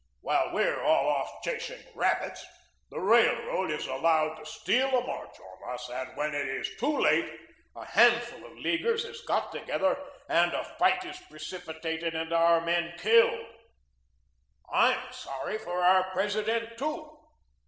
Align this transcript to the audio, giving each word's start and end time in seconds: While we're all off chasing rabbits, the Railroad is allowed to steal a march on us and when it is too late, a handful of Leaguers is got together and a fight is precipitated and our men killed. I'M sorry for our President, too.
While 0.21 0.51
we're 0.51 0.81
all 0.81 1.09
off 1.09 1.43
chasing 1.43 1.77
rabbits, 1.93 2.43
the 2.89 2.99
Railroad 2.99 3.69
is 3.69 3.85
allowed 3.85 4.33
to 4.37 4.45
steal 4.47 4.87
a 4.89 5.05
march 5.05 5.37
on 5.39 5.73
us 5.75 5.87
and 5.93 6.17
when 6.17 6.33
it 6.33 6.47
is 6.47 6.67
too 6.79 6.97
late, 6.97 7.29
a 7.75 7.85
handful 7.85 8.43
of 8.47 8.57
Leaguers 8.57 9.05
is 9.05 9.21
got 9.21 9.51
together 9.51 9.95
and 10.27 10.53
a 10.53 10.63
fight 10.79 11.05
is 11.05 11.21
precipitated 11.29 12.15
and 12.15 12.33
our 12.33 12.61
men 12.61 12.91
killed. 12.97 13.45
I'M 14.73 14.97
sorry 15.13 15.59
for 15.59 15.83
our 15.83 16.09
President, 16.09 16.79
too. 16.79 17.19